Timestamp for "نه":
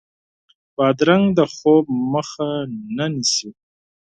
2.97-3.05